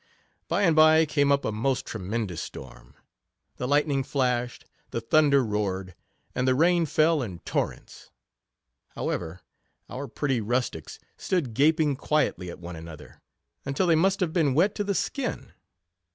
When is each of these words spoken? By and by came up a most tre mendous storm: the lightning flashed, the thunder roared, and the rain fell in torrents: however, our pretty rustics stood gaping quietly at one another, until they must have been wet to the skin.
By 0.47 0.63
and 0.63 0.75
by 0.75 1.05
came 1.05 1.31
up 1.31 1.45
a 1.45 1.51
most 1.51 1.85
tre 1.85 2.01
mendous 2.01 2.39
storm: 2.39 2.95
the 3.57 3.67
lightning 3.67 4.01
flashed, 4.03 4.65
the 4.89 4.99
thunder 4.99 5.45
roared, 5.45 5.93
and 6.33 6.47
the 6.47 6.55
rain 6.55 6.87
fell 6.87 7.21
in 7.21 7.37
torrents: 7.41 8.09
however, 8.95 9.41
our 9.91 10.07
pretty 10.07 10.41
rustics 10.41 10.97
stood 11.17 11.53
gaping 11.53 11.95
quietly 11.95 12.49
at 12.49 12.57
one 12.57 12.75
another, 12.75 13.21
until 13.63 13.85
they 13.85 13.93
must 13.95 14.21
have 14.21 14.33
been 14.33 14.55
wet 14.55 14.73
to 14.73 14.83
the 14.83 14.95
skin. 14.95 15.51